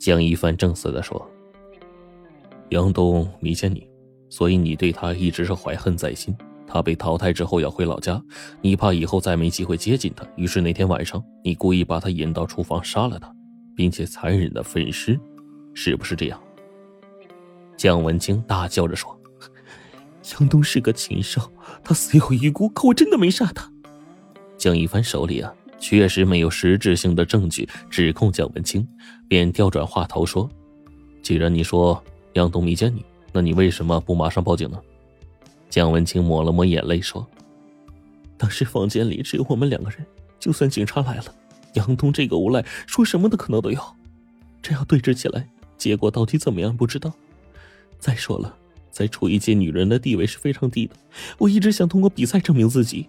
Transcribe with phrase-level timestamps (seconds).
[0.00, 1.30] 江一帆正色的说
[2.70, 3.86] ：“杨东迷奸你，
[4.30, 6.34] 所以你对他一直是怀恨在心。
[6.66, 8.18] 他被淘汰之后要回老家，
[8.62, 13.30] 你怕以后再没机会接近他，于是那天晚上你故意把他引到厨房杀了他，
[13.76, 15.20] 并且残忍的分尸，
[15.74, 16.40] 是不是这样？”
[17.76, 19.14] 江文清大叫着说
[20.32, 21.42] ：“杨东是个禽兽，
[21.84, 23.70] 他死有余辜，可我真的没杀他。”
[24.56, 25.52] 江一帆手里啊。
[25.80, 28.86] 确实没有实质性的证据指控蒋文清，
[29.26, 30.48] 便调转话头说
[31.22, 32.00] ：“既然你说
[32.34, 34.78] 杨东迷奸你，那你为什么不马上报警呢？”
[35.70, 37.26] 蒋文清抹了抹眼泪说
[38.36, 40.06] ：“当时房间里只有我们两个人，
[40.38, 41.24] 就算警察来了，
[41.74, 43.80] 杨东这个无赖说什么的可能都有。
[44.60, 47.10] 这样对峙起来，结果到底怎么样不知道。
[47.98, 48.54] 再说了，
[48.90, 50.94] 在厨艺界，女人的地位是非常低的。
[51.38, 53.08] 我一直想通过比赛证明自己，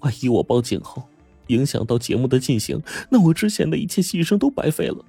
[0.00, 1.04] 万一我报警后……”
[1.48, 2.80] 影响到节目的进行，
[3.10, 5.04] 那我之前的一切牺牲都白费了。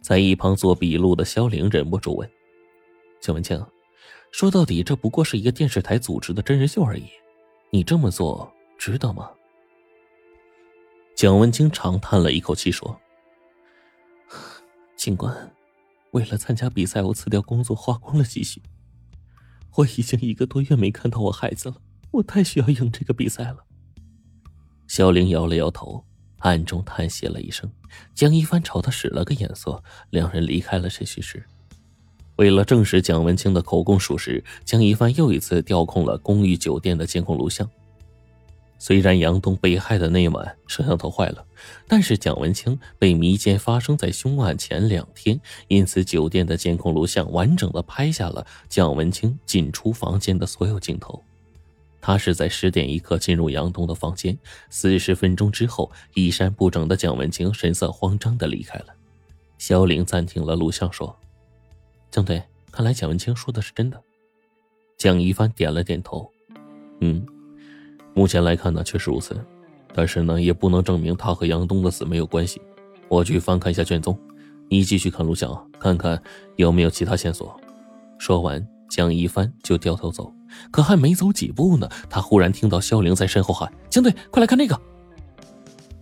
[0.00, 2.28] 在一旁做笔录的肖玲忍不住问
[3.22, 3.64] ：“蒋文清，
[4.32, 7.04] 说到底，这不过是一个电视台组织的真人秀而已，
[7.70, 9.30] 你这么做值得吗？”
[11.14, 13.00] 蒋文清长叹了一口气说
[14.96, 15.54] ：“尽管
[16.12, 18.60] 为了参加比赛，我辞掉工作，花光了积蓄，
[19.76, 21.76] 我已经一个多月没看到我孩子了，
[22.10, 23.64] 我太需要赢这个比赛了。”
[24.92, 26.04] 肖玲摇了摇头，
[26.40, 27.66] 暗中叹息了一声。
[28.14, 31.42] 江一帆朝他使了个眼色，两人离开了审讯室。
[32.36, 37.66] 为了证实蒋文清的口供属实，江一帆又一次调控了公寓酒店的监控录像。
[38.78, 41.42] 虽然杨东被害的那晚摄像头坏了，
[41.88, 51.24] 但是蒋文清被迷奸发生在凶案前两天，因此酒店的监控录像完整的拍下了蒋文清进出房间的所有镜头。
[52.02, 54.36] 他是在十点一刻进入杨东的房间，
[54.68, 58.86] 四十分钟之后，衣衫不整的蒋文清神色慌张的离开了。
[59.56, 61.16] 肖玲暂停了录像，说
[62.10, 64.02] ：“江队，看来蒋文清说的是真的。”
[64.98, 66.28] 蒋一帆点了点头
[67.00, 67.24] ：“嗯，
[68.12, 69.40] 目前来看呢，确实如此，
[69.94, 72.60] 但是呢，也不能证明他和杨东的死没有关系。
[73.08, 74.18] 我去翻看一下卷宗，
[74.68, 76.20] 你继续看录像，看看
[76.56, 77.56] 有没有其他线索。”
[78.18, 80.30] 说完，蒋一帆就掉头走。
[80.70, 84.78] 可还没走几步呢，他忽然听到肖玲在身后喊：“江队，快来看那个！”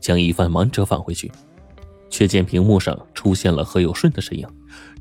[0.02, 1.30] 江一帆忙着返回去，
[2.10, 4.44] 却见屏幕上出现了何有顺的身影。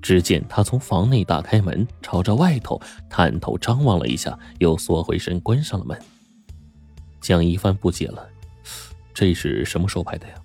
[0.03, 2.79] 只见他从房内打开门，朝着外头
[3.09, 5.99] 探头张望了一下，又缩回身关上了门。
[7.19, 8.29] 江一帆不解了
[9.15, 10.35] ：“这是什么时候拍的呀？”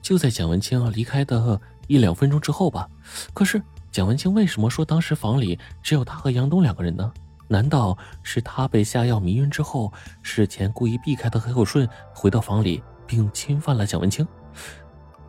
[0.00, 2.88] 就在蒋文清要离开的一两分钟之后吧。
[3.34, 3.60] 可是
[3.96, 7.10] 蒋文清为什么说当时房里只有他和杨东两个人呢？
[7.48, 9.90] 难道是他被下药迷晕之后，
[10.20, 14.28] 事前故意避开的何有顺回到房里并侵犯了蒋文清？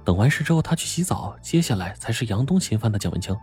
[0.04, 3.34] 等完事之后，他去洗澡，接下来才是杨东侵犯的蒋文清。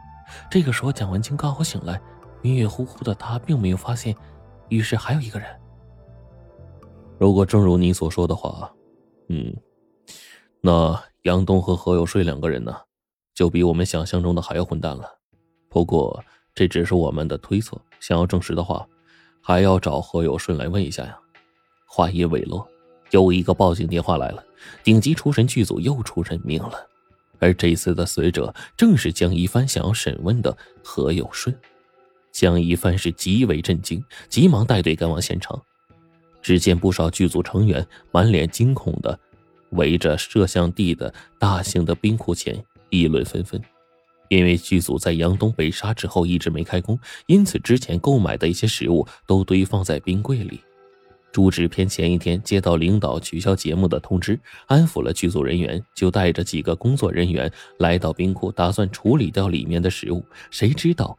[0.50, 1.98] 这个时候，蒋文清刚好醒来，
[2.42, 4.14] 迷晕糊糊的他并没有发现
[4.68, 5.48] 浴室还有一个人。
[7.18, 8.70] 如果正如你所说的话，
[9.30, 9.56] 嗯，
[10.60, 12.76] 那杨东和何有顺两个人呢，
[13.34, 15.04] 就比我们想象中的还要混蛋了。
[15.68, 16.22] 不过
[16.54, 17.76] 这只是我们的推测。
[18.00, 18.86] 想要证实的话，
[19.40, 21.18] 还要找何有顺来问一下呀。
[21.86, 22.68] 话音未落，
[23.12, 24.44] 又一个报警电话来了。
[24.82, 26.86] 顶级厨神剧组又出人命了，
[27.38, 31.54] 而这次的死者正是江一帆想要审问的何有顺。
[32.30, 35.60] 江一帆是极为震惊，急忙带队赶往现场。
[36.42, 39.18] 只见不少剧组成员满脸惊恐的
[39.70, 42.62] 围着摄像地的大型的冰库前
[43.00, 43.60] 议论纷纷。
[44.28, 50.60] 因为剧组在杨东被杀之后一直没开工，因此之前购买的一些食物都堆放在冰柜里。
[51.30, 60.24] 朱制片前一天接到领导取消节目的通知，安抚了剧组人员，就带着几个工作人员来到冰库，打算处理掉里面的食物。
[60.50, 61.16] 谁知道，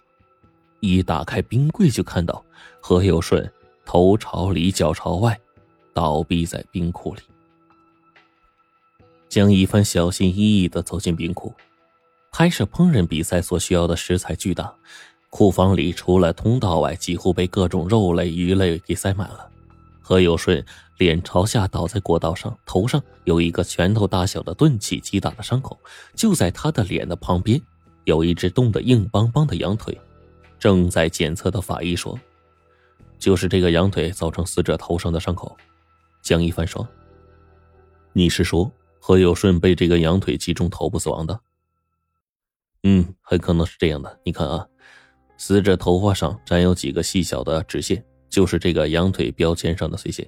[0.80, 2.44] 一打开冰柜就看到
[2.81, 3.50] 何有顺
[3.85, 5.38] 头朝里脚朝外，
[5.94, 7.22] 倒闭在冰库里。
[9.35, 11.53] 江一帆小心翼翼地走进冰库。
[12.31, 14.73] 拍摄烹饪比赛所需要的食材巨大，
[15.29, 19.46] 库房里除了通道外，几乎被各种肉类、鱼类给塞满了。
[19.99, 20.66] 何有顺
[20.99, 25.78] 脸朝下倒在过道上，头上有一个拳头大小的钝器击打的伤口。
[26.16, 27.61] 就在他的脸的旁边，
[28.05, 29.99] 有一只冻得硬邦邦的羊腿。
[30.58, 32.17] 正在检测的法医说
[33.20, 35.58] ：“就是这个羊腿造成死者头上的伤口。”
[36.23, 36.87] 江一帆说
[38.14, 38.72] ：“你是说
[39.07, 41.40] 何有顺被这个羊腿击中头部死亡的？”
[42.81, 44.19] 嗯，很可能是这样的。
[44.25, 44.67] 你看啊，
[45.37, 50.28] 死者头发上沾有几个细小的纸线，就是这个羊腿标签上的碎屑。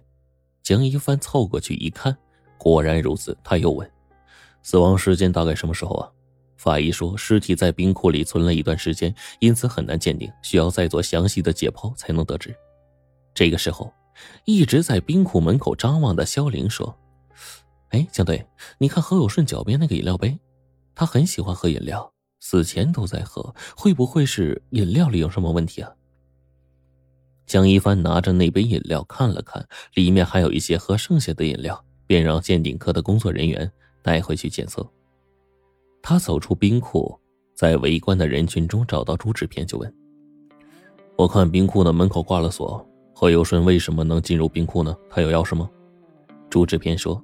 [0.61, 2.15] 江一帆凑过去一看，
[2.59, 3.35] 果然如此。
[3.43, 3.91] 他又问
[4.61, 6.11] ：“死亡时间大概什么时候啊？”
[6.55, 12.55] 法医说，尸体在冰库里存了一段时间，因此很难鉴定，需要再做详细的解剖才能得知。
[13.33, 13.91] 这个时候，
[14.45, 16.95] 一直在冰库门口张望的肖玲说
[17.89, 18.45] ：“哎，江队，
[18.77, 20.37] 你看何有顺脚边那个饮料杯，
[20.93, 25.91] 他很喜欢喝饮料，死前都在喝，会不会是饮料里有什么问题啊？”
[27.47, 33.71] 江一帆拿着那杯饮料看了看，里面还有一些喝剩下的饮料，便让鉴定科的工作人员
[34.03, 34.85] 带回去检测。
[36.01, 37.17] 他走出冰库，
[37.53, 39.93] 在围观的人群中找到朱志偏，就问
[41.15, 42.85] ：“我看冰库的门口挂了锁，
[43.15, 44.93] 何有顺为什么能进入冰库呢？
[45.09, 45.69] 他有钥匙吗？”
[46.49, 47.21] 朱志偏说：“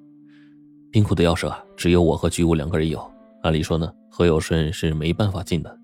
[0.93, 3.03] 冰库的钥匙啊，只有我和巨物两个人有。
[3.41, 5.79] 按理说呢，何有顺是没办法进的。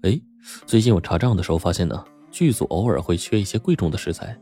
[0.00, 0.18] 哎，
[0.64, 4.34] 最近我查账的时候发现呢，剧组偶尔会缺一些贵重的食材。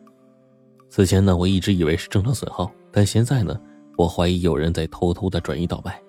[0.88, 3.60] 此前呢，我一直以为是正常损耗，但现在呢，
[3.98, 6.00] 我怀疑有人在偷偷的转移倒卖。”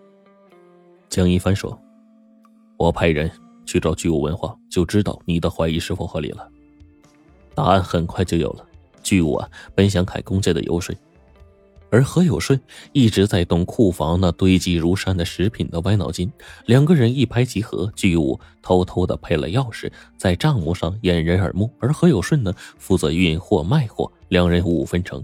[1.10, 1.76] 江一帆说
[2.78, 3.32] ：“我派人
[3.66, 6.48] 去找巨物文化，就知道你的怀疑是否合理了。
[7.56, 8.64] 答案很快就有了。
[9.02, 10.96] 巨物啊，本想开公家的油水，
[11.94, 12.60] 而何有顺
[12.92, 16.32] 一直在动库房那堆积如山的食品的歪脑筋。
[16.66, 25.24] 两个人一拍即合，巨物偷偷的配了钥匙，在账目上掩人耳目，而何有顺呢，负责运货卖货，两人五分成。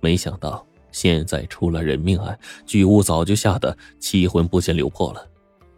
[0.00, 5.28] 没想到。”现在出了人命案，巨物早就吓得七魂不见六魄了。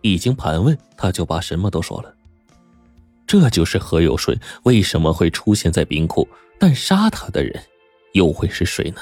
[0.01, 2.15] 一经盘问，他就把什么都说了。
[3.27, 7.61] 这就是何有顺为什么会出现在冰库，但杀他的人
[8.13, 9.01] 又会是谁呢？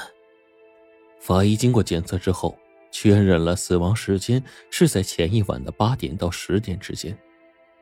[1.19, 2.57] 法医经过检测之后，
[2.91, 7.17] 确认了死亡时间是在前一晚的八点到十点之间。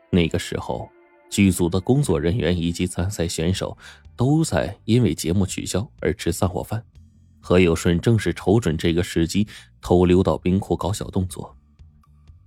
[0.10, 0.90] 那个时候，
[1.30, 3.78] 剧组的工作人员以及参赛选手
[4.16, 6.84] 都在因为节目取消而吃散伙饭。
[7.40, 9.48] 何有顺正是瞅准这个时机，
[9.80, 11.56] 偷溜到冰库搞小动作。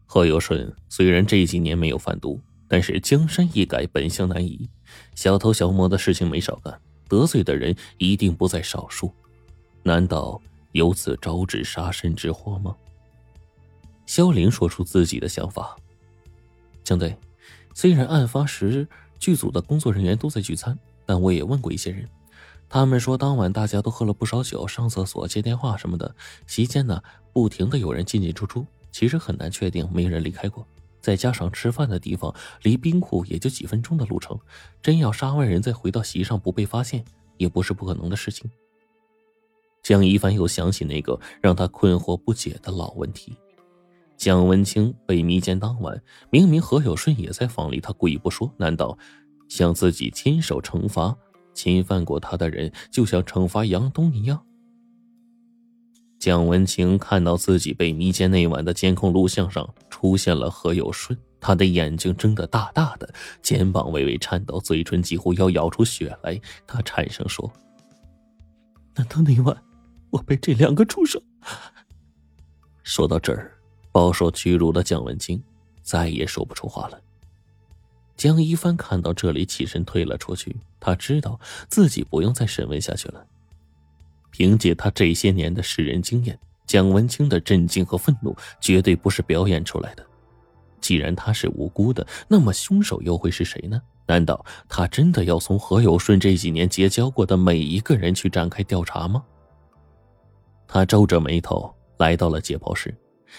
[0.06, 4.68] 何有顺虽然这几年没有贩毒，但是江山易改，本性难移，
[5.14, 9.12] 小偷小摸的事情没少干，得罪的人一定不在少数。
[9.84, 10.40] 难道
[10.78, 12.76] 由此招致杀身之祸吗？
[14.06, 15.76] 肖玲说出自己的想法：
[16.84, 17.16] 江队，
[17.74, 18.86] 虽然案发时
[19.18, 22.08] 剧组的工作人员都在聚餐，但我也问过一些人。
[22.68, 26.14] 他们说，当晚大家都喝了不少酒，上厕所、接电话什么的。
[26.46, 27.02] 席间呢，
[27.32, 30.64] 不停的有人进进出出，其实很难确定没人离开过。
[31.00, 32.32] 再加上吃饭的地方
[32.62, 34.38] 离冰库也就几分钟的路程，
[34.80, 37.04] 真要杀完人再回到席上不被发现，
[37.36, 38.48] 也不是不可能的事情。
[39.88, 43.34] 江一帆又想起那个让他困惑不解的老问题：
[44.18, 45.98] 蒋文清被迷奸当晚，
[46.28, 48.98] 明明何有顺也在房里，他故意不说，难道
[49.48, 51.16] 想自己亲手惩罚？
[51.54, 54.38] 侵犯过他的人，就像惩罚杨东一样。
[56.18, 63.08] 蒋文清看到自己被迷奸那晚的监控录像上出现了何有顺，他的眼睛睁得大大的，
[63.40, 66.38] 肩膀微微颤抖，嘴唇几乎要咬出血来。
[66.66, 67.50] 他颤声说
[68.94, 69.56] ：“难道那晚
[70.10, 71.20] 我被这两个畜生？”
[72.82, 73.52] 说到这儿，
[73.92, 75.42] 饱受屈辱的蒋文清
[75.82, 77.00] 再也说不出话了。
[78.16, 80.56] 江一帆看到这里，起身退了出去。
[80.80, 81.38] 他知道
[81.68, 83.24] 自己不用再审问下去了。
[84.30, 90.04] 凭借他这些年的识人经验，蒋文清的震惊和愤怒绝对不是表演出来的。
[90.80, 93.80] 既然他是无辜的，那么凶手又会是谁呢？
[94.06, 99.22] 难道他真的要从何有顺这几年结交过的每一个人去展开调查吗？
[100.68, 102.96] 他皱着眉头来到了解剖室，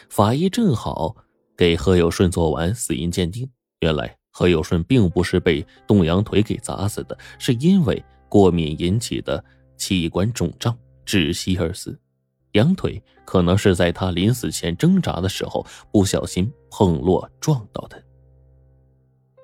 [0.10, 1.16] 法医正好
[1.56, 3.50] 给何有顺做完死因鉴定。
[3.80, 4.14] 原来。
[4.32, 9.44] 何有顺并不是被冻羊腿给砸死的，是因为过敏引起的
[9.76, 12.00] 器官肿胀窒息而死。
[12.54, 18.02] 羊腿可能是在他临死前挣扎的时候不小心碰落撞到的。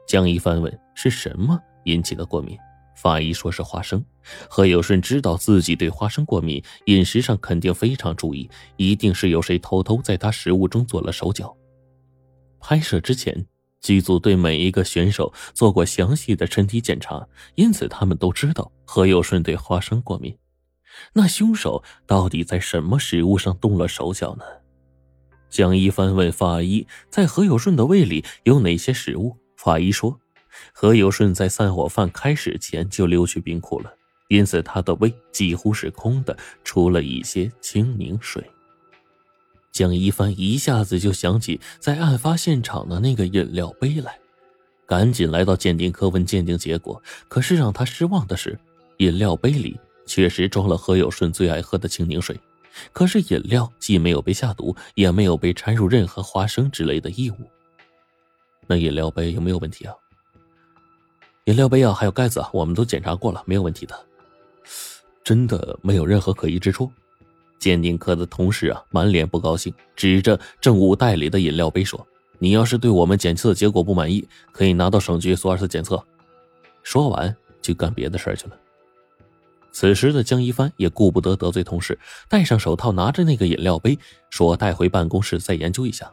[0.08, 2.58] 江一帆问：“是什么引起的过敏？”
[2.96, 4.04] 法医说是花生。
[4.50, 11.56] 何有顺知道自己对花生过敏，饮食上肯定非常注意，一定是有谁偷偷在他食物中做了手脚。
[12.60, 13.46] 拍摄之前。
[13.82, 17.24] 剧组对每一个选手做过详细的身体检查，
[17.54, 20.36] 因此他们都知道何有顺对花生过敏。
[21.14, 24.44] 那凶手到底在什么食物上动了手脚呢？
[25.52, 30.20] 江一帆问法医：“在何有顺的胃里有哪些食物？”法医说
[30.74, 33.94] ：“何有顺在散伙饭开始前就溜去冰库了，
[34.28, 38.44] 因此他的胃几乎是空的，除了一些清柠水。”
[39.72, 44.18] 江一帆一下子就想起在案发现场的那个饮料杯来，
[44.86, 47.04] 赶紧来到鉴定科问鉴定结果。
[47.28, 48.58] 可是让他失望的是，
[49.00, 52.40] 饮料杯里确实装了何有顺最爱喝的清柠水，
[52.94, 57.36] 可是饮料既没有被下毒，也没有被掺入任何花生之类的异物。
[58.68, 59.94] 那饮料杯有没有问题啊？
[61.46, 63.96] 饮料杯啊，还有盖子啊，我们都检查过了，没有问题的。
[65.24, 66.92] 真的没有任何可疑之处。
[67.60, 72.06] 鉴定科的同事啊，满脸不高兴，指着证物袋里的饮料杯说
[72.40, 76.04] ：“你要是对我们检测结果不满意，可以拿到省局做二次检测。”
[76.82, 78.58] 说完就干别的事去了。
[79.72, 84.00] 此时的江一帆也顾不得得罪同事，戴上手套，拿着那个饮料杯，
[84.32, 86.12] 说：“带回办公室再研究一下。”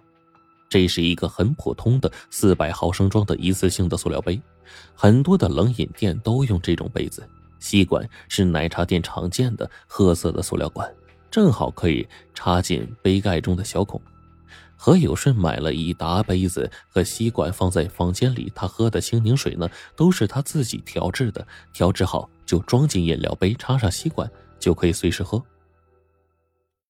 [0.73, 4.41] 这是一个很普通的四百毫升装的一次性的塑料杯，
[4.95, 7.29] 很多的冷饮店都用这种杯子。
[7.59, 10.91] 吸管是奶茶店常见的褐色的塑料管，
[11.31, 14.01] 正好可以插进杯盖中的小孔。
[14.75, 24.27] 何有顺买了一沓杯子和吸管放在房间里，他喝的清柠水呢，都是他自己调制的，调制好就装进饮料杯，插上吸管
[24.59, 25.45] 就可以随时喝。